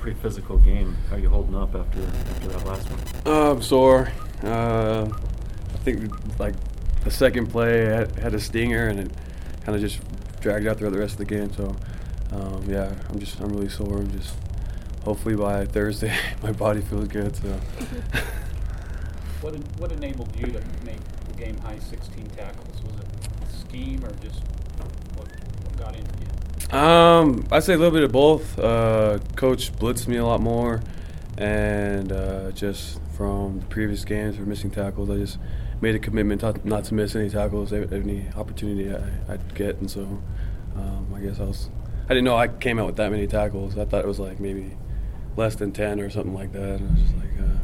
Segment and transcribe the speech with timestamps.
[0.00, 0.96] pretty physical game.
[1.08, 3.00] How are you holding up after after that last one?
[3.34, 4.10] Uh, I'm sore.
[4.42, 5.06] Uh,
[5.74, 6.54] I think like
[7.04, 9.10] the second play had, had a stinger and it
[9.64, 10.00] kind of just
[10.40, 11.52] dragged out throughout the rest of the game.
[11.52, 11.76] So
[12.32, 13.98] um, yeah, I'm just I'm really sore.
[13.98, 14.34] I'm just
[15.04, 17.36] hopefully by Thursday my body feels good.
[17.36, 17.60] So
[19.40, 22.82] What, en- what enabled you to make the game high 16 tackles?
[22.82, 24.42] Was it scheme or just
[25.16, 25.26] what,
[25.64, 26.26] what got into you?
[26.70, 28.58] Um, I say a little bit of both.
[28.58, 30.80] Uh, Coach blitzed me a lot more,
[31.38, 35.38] and uh, just from the previous games for missing tackles, I just
[35.80, 39.90] made a commitment not, not to miss any tackles, any opportunity I, I'd get, and
[39.90, 40.02] so
[40.76, 41.70] um, I guess I was.
[42.04, 43.78] I didn't know I came out with that many tackles.
[43.78, 44.76] I thought it was like maybe
[45.36, 46.80] less than ten or something like that.
[46.80, 47.58] And I was just like, uh,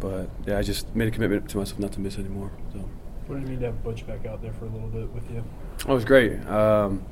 [0.00, 2.50] but yeah, I just made a commitment to myself not to miss anymore.
[2.72, 2.78] So.
[3.26, 5.30] What did it mean to have Butch back out there for a little bit with
[5.30, 5.44] you?
[5.86, 6.44] Oh, it was great.
[6.48, 7.04] Um,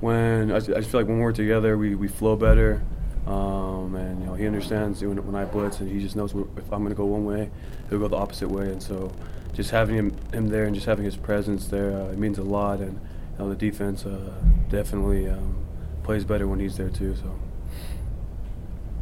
[0.00, 2.82] when I, just- I just feel like when we're together, we, we flow better.
[3.26, 6.72] Um, and you know he understands when, when I blitz, and he just knows if
[6.72, 7.50] I'm going to go one way,
[7.90, 8.70] he'll go the opposite way.
[8.70, 9.12] And so,
[9.52, 12.42] just having him, him there and just having his presence there, uh, it means a
[12.42, 12.78] lot.
[12.80, 14.32] And you know, the defense uh,
[14.70, 15.56] definitely um,
[16.04, 17.14] plays better when he's there too.
[17.16, 17.38] So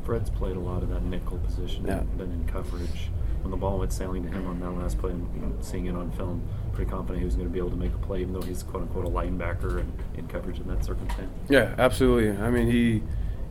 [0.04, 1.98] Fred's played a lot of that nickel position Yeah.
[1.98, 3.10] and been in coverage.
[3.46, 6.10] When the ball went sailing to him on that last play, and seeing it on
[6.10, 8.42] film, pretty confident he was going to be able to make a play, even though
[8.42, 11.30] he's quote unquote a linebacker and in coverage in that circumstance.
[11.48, 12.36] Yeah, absolutely.
[12.42, 13.04] I mean, he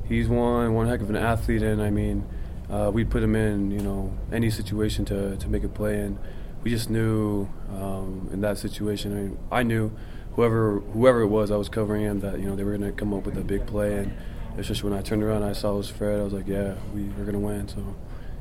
[0.05, 2.27] he's one one heck of an athlete, and I mean,
[2.69, 6.19] uh, we put him in you know any situation to, to make a play, and
[6.61, 9.13] we just knew um, in that situation.
[9.13, 9.93] I, mean, I knew
[10.33, 12.97] whoever whoever it was I was covering him that you know they were going to
[12.97, 14.13] come up with a big play, and
[14.57, 16.19] it's just when I turned around, I saw it was Fred.
[16.19, 17.69] I was like, yeah, we, we are going to win.
[17.69, 17.95] So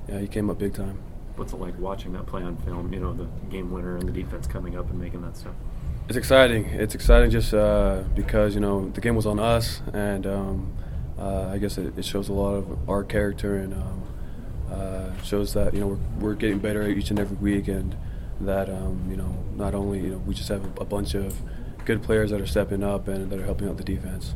[0.08, 0.98] yeah, he came up big time.
[1.36, 2.92] What's it like watching that play on film?
[2.92, 5.54] You know, the game winner and the defense coming up and making that stuff.
[6.08, 6.66] It's exciting.
[6.66, 10.72] It's exciting just uh, because you know the game was on us, and um,
[11.18, 14.02] uh, I guess it, it shows a lot of our character and um,
[14.70, 17.96] uh, shows that you know we're, we're getting better each and every week, and
[18.40, 21.36] that um, you know not only you know we just have a, a bunch of
[21.84, 24.34] good players that are stepping up and that are helping out the defense.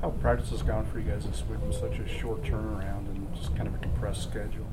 [0.00, 3.34] How practice has gone for you guys this week with such a short turnaround and
[3.34, 4.66] just kind of a compressed schedule?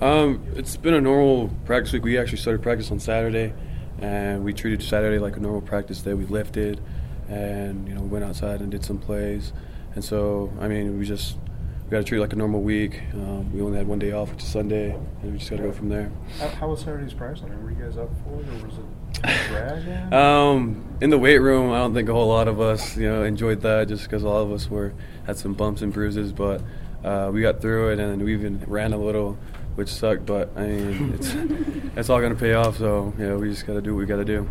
[0.00, 2.04] Um, it's been a normal practice week.
[2.04, 3.52] We actually started practice on Saturday,
[4.00, 6.14] and we treated Saturday like a normal practice day.
[6.14, 6.80] We lifted,
[7.28, 9.52] and you know, we went outside and did some plays.
[9.94, 11.36] And so, I mean, we just
[11.84, 13.00] we got to treat it like a normal week.
[13.12, 15.62] Um, we only had one day off, which is Sunday, and we just got to
[15.62, 16.10] go from there.
[16.38, 17.44] How, how was Saturday's practice?
[17.44, 18.84] I mean, were you guys up for it, or was it
[19.24, 19.86] a drag?
[19.86, 20.12] in?
[20.12, 23.22] Um, in the weight room, I don't think a whole lot of us, you know,
[23.22, 24.94] enjoyed that just because a lot of us were
[25.26, 26.62] had some bumps and bruises, but
[27.04, 29.36] uh, we got through it, and we even ran a little,
[29.74, 30.26] which sucked.
[30.26, 31.34] But I mean, it's
[31.96, 32.78] it's all gonna pay off.
[32.78, 34.48] So yeah, we just got to do what we got to do.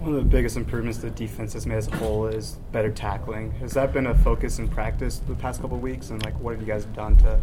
[0.00, 3.52] One of the biggest improvements the defense has made as a whole is better tackling.
[3.52, 6.08] Has that been a focus in practice the past couple of weeks?
[6.08, 7.38] And like, what have you guys done to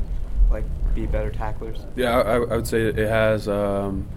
[0.50, 0.64] like
[0.96, 1.86] be better tacklers?
[1.96, 3.48] Yeah, I, I would say it has.
[3.48, 4.08] Um,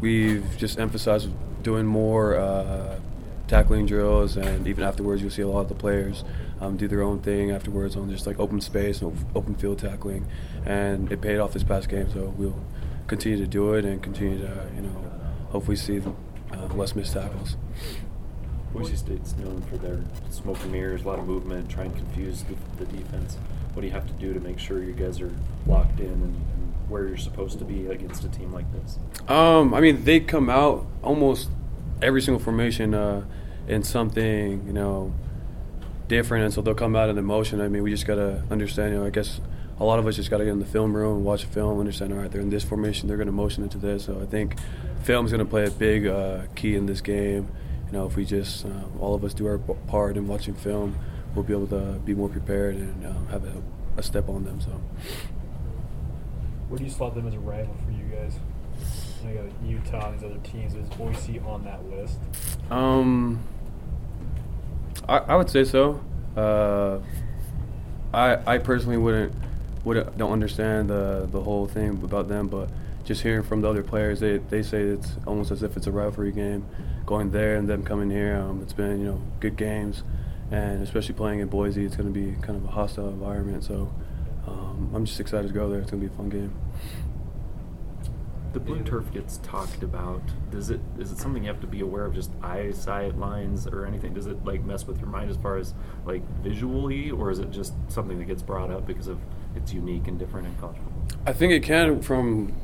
[0.00, 1.28] we've just emphasized
[1.62, 3.00] doing more uh,
[3.48, 6.22] tackling drills, and even afterwards, you'll see a lot of the players
[6.60, 10.26] um, do their own thing afterwards on just like open space, and open field tackling,
[10.64, 12.10] and it paid off this past game.
[12.12, 12.60] So we'll
[13.06, 15.10] continue to do it and continue to, you know,
[15.50, 16.00] hopefully see
[16.52, 17.56] uh, less missed tackles.
[18.72, 20.00] Boise State's known for their
[20.30, 23.38] smoke and mirrors, a lot of movement, try and confuse the, the defense.
[23.72, 25.32] What do you have to do to make sure you guys are
[25.66, 28.98] locked in and, and where you're supposed to be against a team like this?
[29.28, 31.48] Um, I mean, they come out almost
[32.02, 33.24] every single formation uh,
[33.66, 35.12] in something, you know,
[36.08, 37.60] different, and so they'll come out in emotion.
[37.60, 38.92] I mean, we just gotta understand.
[38.92, 39.40] You know, I guess
[39.78, 42.12] a lot of us just gotta get in the film room, watch a film, understand.
[42.12, 44.04] All right, they're in this formation, they're gonna motion into this.
[44.04, 44.56] So I think
[45.02, 47.48] film's gonna play a big uh, key in this game.
[47.86, 50.98] You know, if we just uh, all of us do our part in watching film,
[51.34, 53.62] we'll be able to be more prepared and uh, have a,
[53.96, 54.60] a step on them.
[54.60, 54.70] So.
[56.68, 58.34] Where do you slot them as a rival for you guys?
[59.24, 60.74] I got Utah and these other teams.
[60.74, 62.18] Is Boise on that list?
[62.70, 63.40] Um,
[65.08, 66.00] I, I would say so.
[66.36, 66.98] Uh,
[68.12, 69.32] I I personally wouldn't
[69.84, 72.68] would don't understand the the whole thing about them, but
[73.04, 75.92] just hearing from the other players, they they say it's almost as if it's a
[75.92, 76.66] rivalry game.
[77.06, 80.02] Going there and them coming here, um, it's been you know good games,
[80.50, 83.62] and especially playing in Boise, it's going to be kind of a hostile environment.
[83.62, 83.92] So
[84.46, 85.80] um, I'm just excited to go there.
[85.80, 86.52] It's going to be a fun game.
[88.56, 90.22] The blue turf gets talked about.
[90.50, 92.14] Does it is it something you have to be aware of?
[92.14, 94.14] Just eyesight lines or anything?
[94.14, 95.74] Does it like mess with your mind as far as
[96.06, 99.18] like visually, or is it just something that gets brought up because of
[99.54, 101.20] it's unique and different college football?
[101.26, 102.54] I think it can from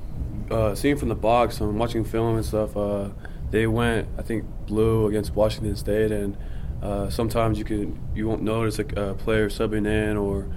[0.50, 2.74] uh, seeing from the box and watching film and stuff.
[2.74, 3.10] Uh,
[3.50, 6.38] they went, I think, blue against Washington State, and
[6.82, 10.48] uh, sometimes you can you won't notice a, a player subbing in or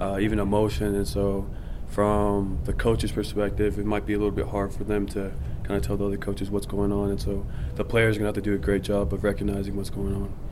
[0.00, 0.96] uh, even emotion.
[0.96, 1.48] And so,
[1.90, 5.32] from the coach's perspective, it might be a little bit hard for them to
[5.64, 7.10] kind of tell the other coaches what's going on.
[7.10, 9.76] And so, the players are going to have to do a great job of recognizing
[9.76, 10.32] what's going on.